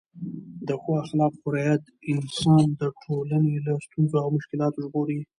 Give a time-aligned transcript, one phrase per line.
[0.67, 5.19] د ښو اخلاقو رعایت انسان د ټولنې له ستونزو او مشکلاتو ژغوري.